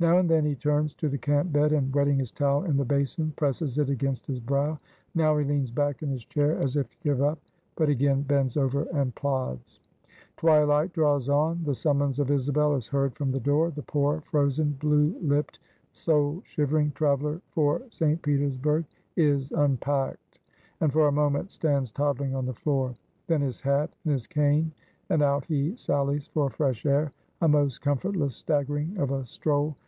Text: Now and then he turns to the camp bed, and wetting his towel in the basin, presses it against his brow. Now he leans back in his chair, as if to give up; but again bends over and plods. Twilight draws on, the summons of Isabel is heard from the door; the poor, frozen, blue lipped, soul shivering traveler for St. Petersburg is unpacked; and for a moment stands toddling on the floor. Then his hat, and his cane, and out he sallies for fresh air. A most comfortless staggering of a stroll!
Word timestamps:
Now 0.00 0.18
and 0.18 0.30
then 0.30 0.44
he 0.44 0.54
turns 0.54 0.94
to 0.94 1.08
the 1.08 1.18
camp 1.18 1.52
bed, 1.52 1.72
and 1.72 1.92
wetting 1.92 2.20
his 2.20 2.30
towel 2.30 2.62
in 2.62 2.76
the 2.76 2.84
basin, 2.84 3.32
presses 3.34 3.78
it 3.78 3.90
against 3.90 4.26
his 4.28 4.38
brow. 4.38 4.78
Now 5.16 5.36
he 5.38 5.44
leans 5.44 5.72
back 5.72 6.04
in 6.04 6.08
his 6.08 6.24
chair, 6.24 6.56
as 6.56 6.76
if 6.76 6.88
to 6.88 6.96
give 7.02 7.20
up; 7.20 7.40
but 7.74 7.88
again 7.88 8.22
bends 8.22 8.56
over 8.56 8.82
and 8.94 9.12
plods. 9.16 9.80
Twilight 10.36 10.92
draws 10.92 11.28
on, 11.28 11.64
the 11.64 11.74
summons 11.74 12.20
of 12.20 12.30
Isabel 12.30 12.76
is 12.76 12.86
heard 12.86 13.16
from 13.16 13.32
the 13.32 13.40
door; 13.40 13.72
the 13.72 13.82
poor, 13.82 14.20
frozen, 14.20 14.76
blue 14.78 15.16
lipped, 15.20 15.58
soul 15.92 16.42
shivering 16.44 16.92
traveler 16.92 17.40
for 17.50 17.82
St. 17.90 18.22
Petersburg 18.22 18.84
is 19.16 19.50
unpacked; 19.50 20.38
and 20.80 20.92
for 20.92 21.08
a 21.08 21.12
moment 21.12 21.50
stands 21.50 21.90
toddling 21.90 22.36
on 22.36 22.46
the 22.46 22.54
floor. 22.54 22.94
Then 23.26 23.40
his 23.40 23.60
hat, 23.60 23.90
and 24.04 24.12
his 24.12 24.28
cane, 24.28 24.70
and 25.10 25.24
out 25.24 25.46
he 25.46 25.74
sallies 25.74 26.28
for 26.28 26.50
fresh 26.50 26.86
air. 26.86 27.12
A 27.40 27.48
most 27.48 27.80
comfortless 27.80 28.36
staggering 28.36 28.96
of 28.98 29.10
a 29.10 29.26
stroll! 29.26 29.74